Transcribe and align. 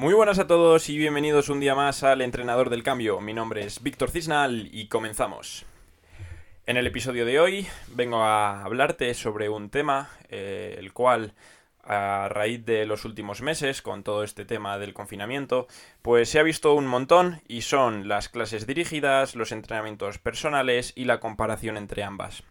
Muy 0.00 0.14
buenas 0.14 0.38
a 0.38 0.46
todos 0.46 0.88
y 0.88 0.96
bienvenidos 0.96 1.50
un 1.50 1.60
día 1.60 1.74
más 1.74 2.04
al 2.04 2.22
Entrenador 2.22 2.70
del 2.70 2.82
Cambio. 2.82 3.20
Mi 3.20 3.34
nombre 3.34 3.66
es 3.66 3.82
Víctor 3.82 4.10
Cisnal 4.10 4.70
y 4.72 4.88
comenzamos. 4.88 5.66
En 6.64 6.78
el 6.78 6.86
episodio 6.86 7.26
de 7.26 7.38
hoy 7.38 7.66
vengo 7.88 8.22
a 8.22 8.64
hablarte 8.64 9.12
sobre 9.12 9.50
un 9.50 9.68
tema 9.68 10.08
eh, 10.30 10.76
el 10.78 10.94
cual 10.94 11.34
a 11.84 12.30
raíz 12.30 12.64
de 12.64 12.86
los 12.86 13.04
últimos 13.04 13.42
meses 13.42 13.82
con 13.82 14.02
todo 14.02 14.24
este 14.24 14.46
tema 14.46 14.78
del 14.78 14.94
confinamiento, 14.94 15.66
pues 16.00 16.30
se 16.30 16.38
ha 16.38 16.44
visto 16.44 16.72
un 16.72 16.86
montón 16.86 17.42
y 17.46 17.60
son 17.60 18.08
las 18.08 18.30
clases 18.30 18.66
dirigidas, 18.66 19.34
los 19.34 19.52
entrenamientos 19.52 20.16
personales 20.16 20.94
y 20.96 21.04
la 21.04 21.20
comparación 21.20 21.76
entre 21.76 22.04
ambas. 22.04 22.42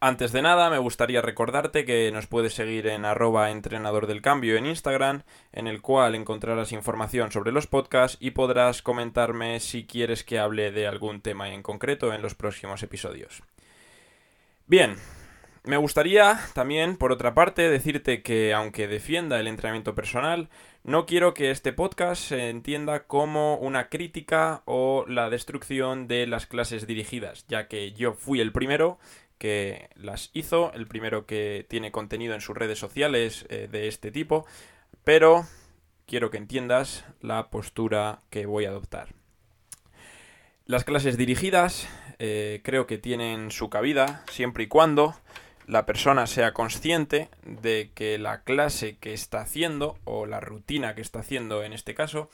Antes 0.00 0.30
de 0.30 0.42
nada, 0.42 0.70
me 0.70 0.78
gustaría 0.78 1.22
recordarte 1.22 1.84
que 1.84 2.12
nos 2.12 2.28
puedes 2.28 2.54
seguir 2.54 2.86
en 2.86 3.04
arroba 3.04 3.50
entrenador 3.50 4.06
del 4.06 4.22
cambio 4.22 4.56
en 4.56 4.66
Instagram, 4.66 5.24
en 5.52 5.66
el 5.66 5.82
cual 5.82 6.14
encontrarás 6.14 6.70
información 6.70 7.32
sobre 7.32 7.50
los 7.50 7.66
podcasts 7.66 8.16
y 8.20 8.30
podrás 8.30 8.80
comentarme 8.80 9.58
si 9.58 9.86
quieres 9.86 10.22
que 10.22 10.38
hable 10.38 10.70
de 10.70 10.86
algún 10.86 11.20
tema 11.20 11.52
en 11.52 11.64
concreto 11.64 12.14
en 12.14 12.22
los 12.22 12.36
próximos 12.36 12.84
episodios. 12.84 13.42
Bien, 14.68 14.94
me 15.64 15.76
gustaría 15.76 16.38
también, 16.54 16.96
por 16.96 17.10
otra 17.10 17.34
parte, 17.34 17.68
decirte 17.68 18.22
que 18.22 18.54
aunque 18.54 18.86
defienda 18.86 19.40
el 19.40 19.48
entrenamiento 19.48 19.96
personal, 19.96 20.48
no 20.84 21.06
quiero 21.06 21.34
que 21.34 21.50
este 21.50 21.72
podcast 21.72 22.22
se 22.22 22.50
entienda 22.50 23.08
como 23.08 23.56
una 23.56 23.88
crítica 23.88 24.62
o 24.64 25.04
la 25.08 25.28
destrucción 25.28 26.06
de 26.06 26.28
las 26.28 26.46
clases 26.46 26.86
dirigidas, 26.86 27.46
ya 27.48 27.66
que 27.66 27.92
yo 27.92 28.14
fui 28.14 28.40
el 28.40 28.52
primero 28.52 28.98
que 29.38 29.88
las 29.94 30.30
hizo, 30.34 30.72
el 30.74 30.86
primero 30.86 31.26
que 31.26 31.66
tiene 31.68 31.92
contenido 31.92 32.34
en 32.34 32.40
sus 32.40 32.56
redes 32.56 32.78
sociales 32.78 33.46
eh, 33.48 33.68
de 33.70 33.88
este 33.88 34.10
tipo, 34.10 34.46
pero 35.04 35.46
quiero 36.06 36.30
que 36.30 36.38
entiendas 36.38 37.04
la 37.20 37.50
postura 37.50 38.20
que 38.30 38.46
voy 38.46 38.64
a 38.64 38.70
adoptar. 38.70 39.14
Las 40.66 40.84
clases 40.84 41.16
dirigidas 41.16 41.88
eh, 42.18 42.60
creo 42.64 42.86
que 42.86 42.98
tienen 42.98 43.50
su 43.50 43.70
cabida 43.70 44.24
siempre 44.30 44.64
y 44.64 44.66
cuando 44.66 45.14
la 45.66 45.86
persona 45.86 46.26
sea 46.26 46.52
consciente 46.52 47.28
de 47.44 47.90
que 47.94 48.18
la 48.18 48.42
clase 48.42 48.96
que 48.98 49.12
está 49.12 49.40
haciendo, 49.40 49.98
o 50.04 50.26
la 50.26 50.40
rutina 50.40 50.94
que 50.94 51.02
está 51.02 51.20
haciendo 51.20 51.62
en 51.62 51.72
este 51.72 51.94
caso, 51.94 52.30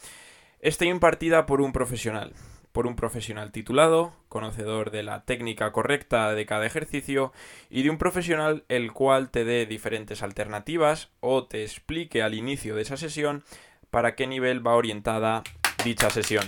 esté 0.60 0.86
impartida 0.86 1.44
por 1.44 1.60
un 1.60 1.72
profesional 1.72 2.32
por 2.74 2.88
un 2.88 2.96
profesional 2.96 3.52
titulado, 3.52 4.12
conocedor 4.28 4.90
de 4.90 5.04
la 5.04 5.24
técnica 5.24 5.70
correcta 5.70 6.34
de 6.34 6.44
cada 6.44 6.66
ejercicio 6.66 7.32
y 7.70 7.84
de 7.84 7.90
un 7.90 7.98
profesional 7.98 8.64
el 8.68 8.92
cual 8.92 9.30
te 9.30 9.44
dé 9.44 9.64
diferentes 9.64 10.24
alternativas 10.24 11.08
o 11.20 11.44
te 11.44 11.62
explique 11.62 12.20
al 12.20 12.34
inicio 12.34 12.74
de 12.74 12.82
esa 12.82 12.96
sesión 12.96 13.44
para 13.90 14.16
qué 14.16 14.26
nivel 14.26 14.66
va 14.66 14.74
orientada 14.74 15.44
dicha 15.84 16.10
sesión. 16.10 16.44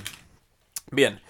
Bien, 0.91 1.21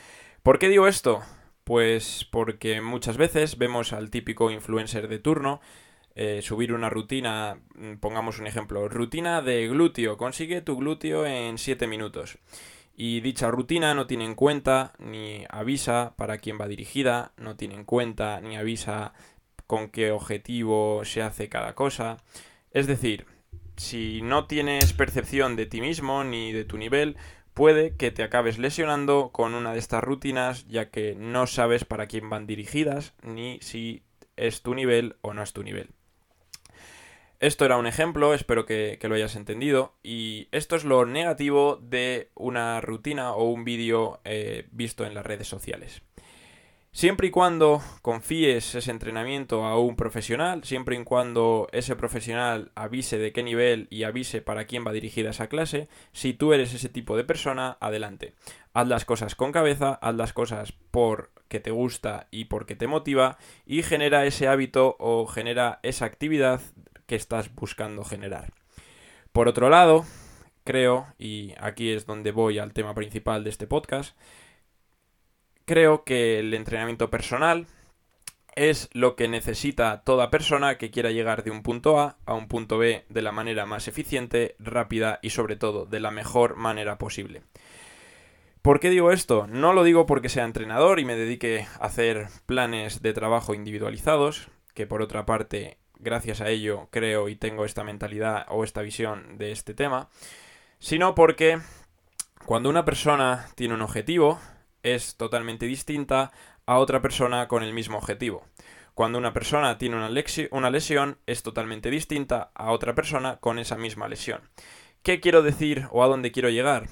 ¿por 0.43 0.59
qué 0.59 0.71
digo 0.71 0.89
esto? 0.89 1.21
Pues 1.65 2.27
porque 2.31 2.81
muchas 2.81 3.19
veces 3.19 3.59
vemos 3.59 3.93
al 3.93 4.09
típico 4.09 4.51
influencer 4.51 5.09
de 5.09 5.19
turno 5.19 5.61
eh, 6.15 6.41
subir 6.41 6.73
una 6.73 6.89
rutina, 6.89 7.59
mm, 7.75 7.97
pongamos 7.97 8.39
un 8.39 8.47
ejemplo, 8.47 8.89
rutina 8.89 9.43
de 9.43 9.69
glúteo, 9.69 10.17
consigue 10.17 10.63
tu 10.63 10.79
glúteo 10.79 11.27
en 11.27 11.59
7 11.59 11.87
minutos 11.87 12.39
y 12.97 13.21
dicha 13.21 13.51
rutina 13.51 13.95
no 13.95 14.07
tiene 14.07 14.25
en 14.25 14.35
cuenta 14.35 14.95
ni 14.99 15.45
avisa 15.51 16.15
para 16.17 16.39
quién 16.39 16.59
va 16.59 16.67
dirigida, 16.67 17.33
no 17.37 17.55
tiene 17.55 17.75
en 17.75 17.85
cuenta 17.85 18.41
ni 18.41 18.57
avisa 18.57 19.13
con 19.67 19.91
qué 19.91 20.11
objetivo 20.11 21.05
se 21.05 21.21
hace 21.21 21.51
cada 21.51 21.75
cosa. 21.75 22.17
Es 22.71 22.87
decir, 22.87 23.27
si 23.77 24.23
no 24.23 24.47
tienes 24.47 24.95
percepción 24.95 25.57
de 25.57 25.67
ti 25.67 25.83
mismo 25.83 26.25
ni 26.25 26.53
de 26.53 26.65
tu 26.65 26.79
nivel, 26.79 27.19
puede 27.53 27.97
que 27.97 28.11
te 28.11 28.23
acabes 28.23 28.59
lesionando 28.59 29.31
con 29.31 29.55
una 29.55 29.75
de 29.75 29.79
estas 29.79 30.03
rutinas 30.03 30.67
ya 30.67 30.91
que 30.91 31.15
no 31.15 31.47
sabes 31.47 31.85
para 31.85 32.07
quién 32.07 32.31
van 32.31 32.47
dirigidas 32.47 33.13
ni 33.23 33.59
si 33.61 34.05
es 34.37 34.63
tu 34.63 34.75
nivel 34.75 35.17
o 35.21 35.35
no 35.35 35.43
es 35.43 35.53
tu 35.53 35.63
nivel. 35.63 35.91
Esto 37.39 37.67
era 37.67 37.77
un 37.77 37.87
ejemplo, 37.87 38.33
espero 38.33 38.65
que, 38.65 38.99
lo 39.03 39.15
hayas 39.15 39.37
entendido. 39.37 39.95
Y 40.03 40.49
esto 40.53 40.77
es 40.77 40.85
lo 40.85 41.05
negativo 41.05 41.77
de 41.83 42.31
una 42.35 42.81
rutina 42.81 43.33
o 43.33 43.45
un 43.51 43.65
vídeo 43.65 44.21
eh, 44.25 44.69
visto 44.71 45.05
en 45.05 45.15
las 45.15 45.27
redes 45.27 45.47
sociales. 45.47 46.03
Siempre 46.97 47.27
y 47.27 47.31
cuando 47.31 47.83
confíes 48.01 48.75
ese 48.75 48.91
entrenamiento 48.91 49.67
a 49.67 49.79
un 49.79 49.97
profesional, 49.97 50.65
siempre 50.65 50.97
y 50.97 51.05
cuando 51.05 51.69
ese 51.73 51.95
profesional 51.95 52.73
avise 52.75 53.19
de 53.19 53.35
qué 53.35 53.43
nivel 53.43 53.87
y 53.91 54.05
avise 54.05 54.41
para 54.41 54.65
quién 54.65 54.83
va 54.87 54.93
dirigida 54.93 55.29
esa 55.29 55.49
clase, 55.49 55.89
si 56.13 56.33
tú 56.33 56.55
eres 56.55 56.73
ese 56.73 56.89
tipo 56.89 57.15
de 57.19 57.25
persona, 57.25 57.77
adelante. 57.81 58.33
Haz 58.73 58.89
las 58.89 59.05
cosas 59.05 59.35
con 59.35 59.53
cabeza, 59.53 59.99
haz 60.01 60.15
las 60.15 60.33
cosas 60.33 60.73
porque 60.91 61.61
te 61.61 61.71
gusta 61.71 62.29
y 62.31 62.47
porque 62.47 62.77
te 62.77 62.87
motiva 62.87 63.37
y 63.67 63.83
genera 63.83 64.25
ese 64.25 64.49
hábito 64.49 64.97
o 64.99 65.27
genera 65.27 65.81
esa 65.83 66.07
actividad 66.07 66.63
que 67.07 67.17
estás 67.17 67.55
buscando 67.55 68.05
generar. 68.05 68.53
Por 69.33 69.49
otro 69.49 69.69
lado, 69.69 70.05
creo, 70.65 71.07
y 71.19 71.55
aquí 71.59 71.91
es 71.91 72.07
donde 72.07 72.33
voy 72.33 72.59
al 72.59 72.73
tema 72.73 72.95
principal 72.95 73.45
de 73.45 73.51
este 73.51 73.67
podcast, 73.67 74.17
creo 75.65 76.05
que 76.05 76.39
el 76.39 76.55
entrenamiento 76.55 77.11
personal 77.11 77.67
es 78.57 78.89
lo 78.93 79.17
que 79.17 79.29
necesita 79.29 80.03
toda 80.03 80.31
persona 80.31 80.79
que 80.79 80.91
quiera 80.91 81.11
llegar 81.11 81.45
de 81.45 81.51
un 81.51 81.63
punto 81.63 82.01
A 82.01 82.17
a 82.25 82.35
un 82.35 82.49
punto 82.49 82.79
B 82.79 83.05
de 83.09 83.23
la 83.23 83.31
manera 83.31 83.67
más 83.67 83.87
eficiente, 83.87 84.57
rápida 84.59 85.19
y 85.23 85.31
sobre 85.31 85.57
todo 85.57 85.85
de 85.85 86.01
la 86.01 86.11
mejor 86.11 86.57
manera 86.57 86.97
posible. 86.97 87.43
¿Por 88.63 88.81
qué 88.81 88.91
digo 88.91 89.13
esto? 89.13 89.47
No 89.47 89.75
lo 89.75 89.85
digo 89.85 90.07
porque 90.07 90.31
sea 90.31 90.45
entrenador 90.45 90.99
y 90.99 91.05
me 91.05 91.15
dedique 91.15 91.67
a 91.79 91.85
hacer 91.85 92.29
planes 92.47 93.03
de 93.03 93.13
trabajo 93.13 93.55
individualizados, 93.55 94.49
que 94.75 94.87
por 94.87 95.03
otra 95.03 95.27
parte 95.27 95.77
gracias 95.99 96.41
a 96.41 96.49
ello 96.49 96.89
creo 96.91 97.29
y 97.29 97.37
tengo 97.37 97.65
esta 97.65 97.85
mentalidad 97.85 98.47
o 98.49 98.65
esta 98.65 98.83
visión 98.83 99.39
de 99.39 99.53
este 99.53 99.75
tema, 99.75 100.09
sino 100.79 101.15
porque 101.15 101.59
cuando 102.45 102.71
una 102.71 102.85
persona 102.85 103.49
tiene 103.55 103.75
un 103.75 103.83
objetivo 103.83 104.41
es 104.83 105.17
totalmente 105.17 105.67
distinta 105.67 106.33
a 106.67 106.79
otra 106.79 107.03
persona 107.03 107.49
con 107.49 107.63
el 107.63 107.73
mismo 107.73 107.99
objetivo. 107.99 108.45
Cuando 108.95 109.19
una 109.19 109.33
persona 109.33 109.79
tiene 109.79 109.97
una, 109.97 110.11
una 110.53 110.71
lesión 110.71 111.19
es 111.27 111.43
totalmente 111.43 111.91
distinta 111.91 112.51
a 112.55 112.73
otra 112.73 112.95
persona 112.95 113.37
con 113.39 113.59
esa 113.59 113.77
misma 113.77 114.09
lesión. 114.09 114.41
¿Qué 115.03 115.21
quiero 115.21 115.43
decir 115.43 115.87
o 115.91 116.03
a 116.03 116.09
dónde 116.09 116.33
quiero 116.33 116.49
llegar? 116.49 116.89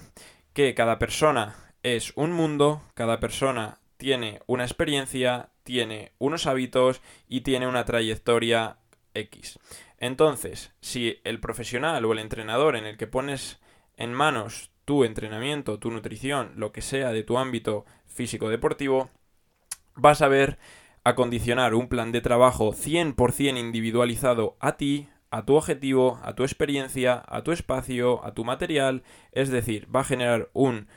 Que 0.53 0.75
cada 0.75 0.99
persona 0.99 1.57
es 1.83 2.13
un 2.15 2.33
mundo, 2.33 2.83
cada 2.95 3.21
persona 3.21 3.79
tiene 3.97 4.41
una 4.47 4.65
experiencia, 4.65 5.51
tiene 5.63 6.13
unos 6.19 6.47
hábitos 6.47 7.01
y 7.27 7.41
tiene 7.41 7.67
una 7.67 7.85
trayectoria 7.85 8.77
X. 9.15 9.59
Entonces, 9.99 10.73
si 10.81 11.21
el 11.25 11.41
profesional 11.41 12.05
o 12.05 12.13
el 12.13 12.19
entrenador 12.19 12.77
en 12.77 12.85
el 12.85 12.97
que 12.97 13.07
pones 13.07 13.61
en 13.97 14.13
manos 14.13 14.71
tu 14.85 15.05
entrenamiento, 15.05 15.79
tu 15.79 15.91
nutrición, 15.91 16.53
lo 16.57 16.73
que 16.73 16.83
sea 16.83 17.11
de 17.11 17.23
tu 17.23 17.39
ámbito 17.39 17.87
físico 18.07 18.49
deportivo, 18.49 19.09
vas 19.95 20.21
a 20.23 20.29
ver 20.29 20.59
acondicionar 21.05 21.75
un 21.75 21.89
plan 21.89 22.13
de 22.13 22.21
trabajo 22.21 22.73
100% 22.73 23.59
individualizado 23.59 24.57
a 24.61 24.77
ti, 24.77 25.09
a 25.31 25.45
tu 25.45 25.55
objetivo, 25.57 26.19
a 26.23 26.35
tu 26.35 26.43
experiencia, 26.43 27.23
a 27.27 27.43
tu 27.43 27.53
espacio, 27.53 28.25
a 28.25 28.35
tu 28.35 28.45
material, 28.45 29.03
es 29.33 29.51
decir, 29.51 29.89
va 29.95 30.01
a 30.01 30.05
generar 30.05 30.51
un 30.53 30.89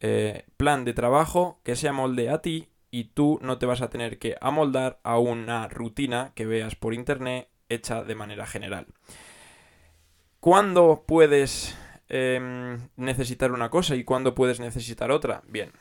eh, 0.00 0.44
plan 0.56 0.84
de 0.84 0.92
trabajo 0.92 1.60
que 1.64 1.76
se 1.76 1.88
amolde 1.88 2.30
a 2.30 2.42
ti 2.42 2.68
y 2.90 3.04
tú 3.04 3.38
no 3.42 3.58
te 3.58 3.66
vas 3.66 3.82
a 3.82 3.90
tener 3.90 4.18
que 4.18 4.36
amoldar 4.40 5.00
a 5.02 5.18
una 5.18 5.68
rutina 5.68 6.32
que 6.34 6.46
veas 6.46 6.76
por 6.76 6.94
internet 6.94 7.48
hecha 7.68 8.02
de 8.04 8.14
manera 8.14 8.46
general. 8.46 8.86
¿Cuándo 10.40 11.04
puedes 11.06 11.76
em, 12.08 12.88
necesitar 12.96 13.52
una 13.52 13.70
cosa 13.70 13.96
y 13.96 14.04
cuándo 14.04 14.34
puedes 14.34 14.60
necesitar 14.60 15.10
otra? 15.10 15.42
Bien, 15.48 15.72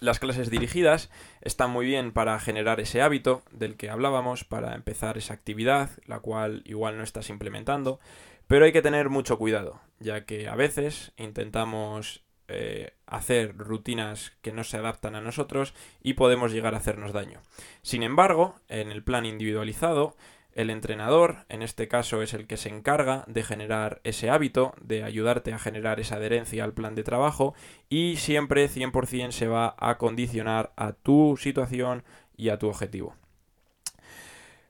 las 0.00 0.18
clases 0.18 0.50
dirigidas 0.50 1.10
están 1.40 1.70
muy 1.70 1.86
bien 1.86 2.12
para 2.12 2.38
generar 2.38 2.78
ese 2.80 3.00
hábito 3.00 3.42
del 3.52 3.76
que 3.76 3.88
hablábamos, 3.88 4.44
para 4.44 4.74
empezar 4.74 5.16
esa 5.16 5.32
actividad, 5.32 5.90
la 6.04 6.20
cual 6.20 6.62
igual 6.66 6.98
no 6.98 7.02
estás 7.02 7.30
implementando, 7.30 8.00
pero 8.46 8.66
hay 8.66 8.72
que 8.72 8.82
tener 8.82 9.08
mucho 9.08 9.38
cuidado, 9.38 9.80
ya 10.00 10.26
que 10.26 10.48
a 10.48 10.56
veces 10.56 11.12
intentamos 11.16 12.22
eh, 12.48 12.92
hacer 13.06 13.56
rutinas 13.56 14.32
que 14.42 14.52
no 14.52 14.64
se 14.64 14.76
adaptan 14.76 15.14
a 15.14 15.22
nosotros 15.22 15.72
y 16.02 16.12
podemos 16.12 16.52
llegar 16.52 16.74
a 16.74 16.78
hacernos 16.78 17.14
daño. 17.14 17.40
Sin 17.80 18.02
embargo, 18.02 18.56
en 18.68 18.90
el 18.90 19.02
plan 19.02 19.24
individualizado, 19.24 20.16
el 20.54 20.70
entrenador, 20.70 21.44
en 21.48 21.62
este 21.62 21.88
caso, 21.88 22.22
es 22.22 22.34
el 22.34 22.46
que 22.46 22.56
se 22.56 22.68
encarga 22.68 23.24
de 23.26 23.42
generar 23.42 24.00
ese 24.04 24.30
hábito, 24.30 24.74
de 24.80 25.02
ayudarte 25.02 25.52
a 25.52 25.58
generar 25.58 26.00
esa 26.00 26.16
adherencia 26.16 26.64
al 26.64 26.74
plan 26.74 26.94
de 26.94 27.02
trabajo 27.02 27.54
y 27.88 28.16
siempre 28.16 28.68
100% 28.68 29.32
se 29.32 29.48
va 29.48 29.74
a 29.78 29.98
condicionar 29.98 30.72
a 30.76 30.92
tu 30.92 31.36
situación 31.36 32.04
y 32.36 32.48
a 32.48 32.58
tu 32.58 32.68
objetivo. 32.68 33.14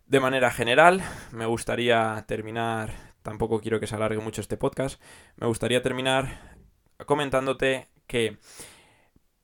De 0.06 0.20
manera 0.20 0.50
general, 0.50 1.02
me 1.32 1.46
gustaría 1.46 2.24
terminar 2.26 3.14
tampoco 3.24 3.60
quiero 3.60 3.80
que 3.80 3.86
se 3.86 3.96
alargue 3.96 4.18
mucho 4.18 4.42
este 4.42 4.58
podcast, 4.58 5.00
me 5.36 5.46
gustaría 5.46 5.82
terminar 5.82 6.58
comentándote 7.06 7.88
que, 8.06 8.36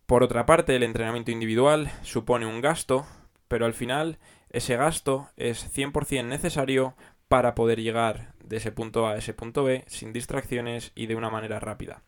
por 0.07 0.23
otra 0.23 0.45
parte, 0.45 0.77
el 0.77 0.83
entrenamiento 0.83 1.31
individual 1.31 1.91
supone 2.03 2.45
un 2.45 2.61
gasto, 2.61 3.07
pero 3.49 3.65
al 3.65 3.73
final 3.73 4.19
ese 4.51 4.77
gasto 4.77 5.29
es 5.37 5.67
100% 5.77 6.25
necesario 6.25 6.95
para 7.29 7.55
poder 7.55 7.81
llegar 7.81 8.35
de 8.45 8.57
ese 8.57 8.73
punto 8.73 9.07
A 9.07 9.13
a 9.13 9.17
ese 9.17 9.35
punto 9.35 9.63
B 9.65 9.85
sin 9.87 10.13
distracciones 10.13 10.93
y 10.95 11.07
de 11.07 11.15
una 11.15 11.31
manera 11.31 11.61
rápida. 11.61 12.03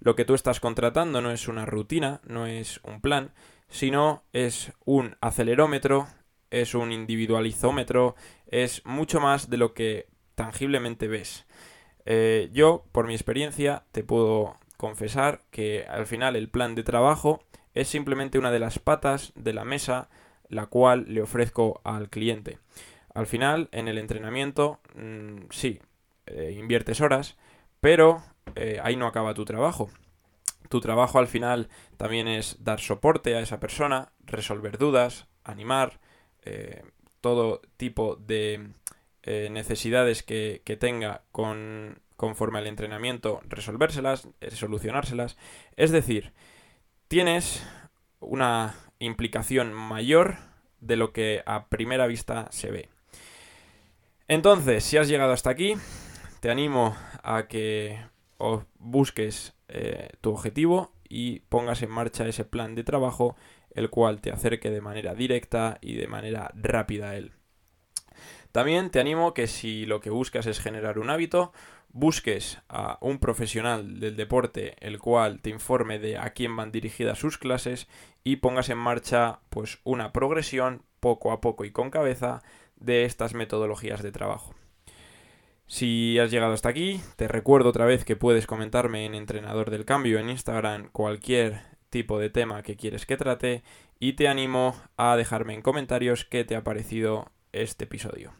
Lo 0.00 0.14
que 0.14 0.24
tú 0.24 0.34
estás 0.34 0.60
contratando 0.60 1.20
no 1.20 1.32
es 1.32 1.48
una 1.48 1.66
rutina, 1.66 2.20
no 2.24 2.46
es 2.46 2.80
un 2.84 3.00
plan, 3.00 3.32
sino 3.68 4.22
es 4.32 4.72
un 4.84 5.16
acelerómetro, 5.20 6.06
es 6.50 6.74
un 6.74 6.92
individualizómetro, 6.92 8.14
es 8.46 8.84
mucho 8.86 9.20
más 9.20 9.50
de 9.50 9.56
lo 9.56 9.74
que 9.74 10.06
tangiblemente 10.36 11.08
ves. 11.08 11.46
Eh, 12.06 12.48
yo, 12.52 12.84
por 12.92 13.06
mi 13.06 13.14
experiencia, 13.14 13.84
te 13.90 14.04
puedo 14.04 14.56
confesar 14.76 15.42
que 15.50 15.84
al 15.88 16.06
final 16.06 16.36
el 16.36 16.48
plan 16.48 16.76
de 16.76 16.84
trabajo 16.84 17.40
es 17.74 17.88
simplemente 17.88 18.38
una 18.38 18.52
de 18.52 18.60
las 18.60 18.78
patas 18.78 19.32
de 19.34 19.52
la 19.52 19.64
mesa 19.64 20.08
la 20.48 20.66
cual 20.66 21.06
le 21.08 21.22
ofrezco 21.22 21.80
al 21.84 22.08
cliente. 22.10 22.58
Al 23.14 23.26
final, 23.26 23.68
en 23.72 23.88
el 23.88 23.98
entrenamiento, 23.98 24.80
mm, 24.94 25.46
sí, 25.50 25.80
eh, 26.26 26.54
inviertes 26.56 27.00
horas, 27.00 27.36
pero 27.80 28.22
eh, 28.54 28.80
ahí 28.82 28.96
no 28.96 29.06
acaba 29.06 29.34
tu 29.34 29.44
trabajo. 29.44 29.90
Tu 30.68 30.80
trabajo 30.80 31.18
al 31.18 31.26
final 31.26 31.68
también 31.96 32.28
es 32.28 32.62
dar 32.62 32.80
soporte 32.80 33.34
a 33.34 33.40
esa 33.40 33.58
persona, 33.60 34.12
resolver 34.20 34.78
dudas, 34.78 35.26
animar, 35.44 36.00
eh, 36.44 36.82
todo 37.20 37.62
tipo 37.76 38.16
de 38.16 38.70
necesidades 39.50 40.22
que, 40.22 40.62
que 40.64 40.76
tenga 40.76 41.22
con, 41.32 42.00
conforme 42.16 42.60
al 42.60 42.66
entrenamiento, 42.66 43.40
resolvérselas, 43.48 44.28
solucionárselas. 44.52 45.36
Es 45.76 45.90
decir, 45.90 46.32
tienes 47.08 47.66
una 48.20 48.74
implicación 48.98 49.72
mayor 49.72 50.36
de 50.80 50.96
lo 50.96 51.12
que 51.12 51.42
a 51.46 51.66
primera 51.66 52.06
vista 52.06 52.48
se 52.50 52.70
ve. 52.70 52.88
Entonces, 54.28 54.84
si 54.84 54.96
has 54.96 55.08
llegado 55.08 55.32
hasta 55.32 55.50
aquí, 55.50 55.74
te 56.40 56.50
animo 56.50 56.96
a 57.22 57.48
que 57.48 57.98
busques 58.78 59.54
eh, 59.68 60.10
tu 60.20 60.30
objetivo 60.30 60.92
y 61.08 61.40
pongas 61.40 61.82
en 61.82 61.90
marcha 61.90 62.26
ese 62.28 62.44
plan 62.44 62.74
de 62.74 62.84
trabajo, 62.84 63.36
el 63.74 63.90
cual 63.90 64.20
te 64.20 64.30
acerque 64.30 64.70
de 64.70 64.80
manera 64.80 65.14
directa 65.14 65.78
y 65.80 65.94
de 65.94 66.06
manera 66.06 66.50
rápida 66.54 67.10
a 67.10 67.16
él. 67.16 67.32
También 68.52 68.90
te 68.90 69.00
animo 69.00 69.34
que 69.34 69.46
si 69.46 69.86
lo 69.86 70.00
que 70.00 70.10
buscas 70.10 70.46
es 70.46 70.60
generar 70.60 70.98
un 70.98 71.10
hábito, 71.10 71.52
busques 71.90 72.60
a 72.68 72.98
un 73.00 73.18
profesional 73.18 74.00
del 74.00 74.16
deporte 74.16 74.76
el 74.80 74.98
cual 74.98 75.40
te 75.40 75.50
informe 75.50 75.98
de 75.98 76.18
a 76.18 76.30
quién 76.30 76.54
van 76.56 76.72
dirigidas 76.72 77.18
sus 77.18 77.38
clases 77.38 77.88
y 78.24 78.36
pongas 78.36 78.68
en 78.68 78.78
marcha 78.78 79.40
pues 79.50 79.80
una 79.84 80.12
progresión 80.12 80.82
poco 81.00 81.32
a 81.32 81.40
poco 81.40 81.64
y 81.64 81.70
con 81.70 81.90
cabeza 81.90 82.42
de 82.76 83.04
estas 83.04 83.34
metodologías 83.34 84.02
de 84.02 84.12
trabajo. 84.12 84.54
Si 85.66 86.18
has 86.18 86.30
llegado 86.30 86.54
hasta 86.54 86.70
aquí, 86.70 87.00
te 87.16 87.28
recuerdo 87.28 87.68
otra 87.68 87.84
vez 87.84 88.04
que 88.04 88.16
puedes 88.16 88.46
comentarme 88.46 89.04
en 89.04 89.14
Entrenador 89.14 89.70
del 89.70 89.84
Cambio 89.84 90.18
en 90.18 90.30
Instagram 90.30 90.88
cualquier 90.92 91.60
tipo 91.90 92.18
de 92.18 92.30
tema 92.30 92.62
que 92.62 92.76
quieres 92.76 93.06
que 93.06 93.16
trate 93.16 93.62
y 93.98 94.14
te 94.14 94.28
animo 94.28 94.76
a 94.96 95.16
dejarme 95.16 95.54
en 95.54 95.62
comentarios 95.62 96.24
qué 96.24 96.44
te 96.44 96.56
ha 96.56 96.64
parecido 96.64 97.30
este 97.52 97.84
episodio. 97.84 98.32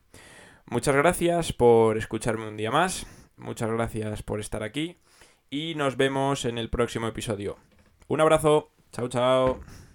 Muchas 0.67 0.95
gracias 0.95 1.53
por 1.53 1.97
escucharme 1.97 2.47
un 2.47 2.57
día 2.57 2.71
más, 2.71 3.07
muchas 3.37 3.71
gracias 3.71 4.23
por 4.23 4.41
estar 4.41 4.63
aquí 4.63 4.99
y 5.51 5.75
nos 5.75 5.97
vemos 5.97 6.45
en 6.45 6.59
el 6.59 6.71
próximo 6.71 7.09
episodio. 7.09 7.57
Un 8.07 8.21
abrazo, 8.21 8.71
chao 8.93 9.09
chao. 9.09 9.88